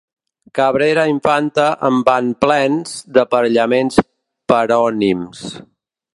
[0.59, 4.03] Cabrera Infante en van plens, d'aparellaments
[4.55, 5.47] parònims.